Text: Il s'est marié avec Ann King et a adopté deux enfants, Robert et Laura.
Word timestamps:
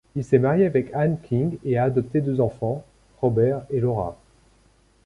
Il 0.15 0.23
s'est 0.23 0.39
marié 0.39 0.65
avec 0.65 0.91
Ann 0.95 1.15
King 1.21 1.59
et 1.63 1.77
a 1.77 1.83
adopté 1.83 2.21
deux 2.21 2.41
enfants, 2.41 2.83
Robert 3.21 3.61
et 3.69 3.79
Laura. 3.79 4.17